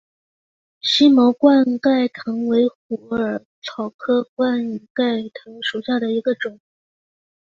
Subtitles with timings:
[0.79, 6.59] 星毛冠盖藤为虎耳草科冠盖藤属下的一个种。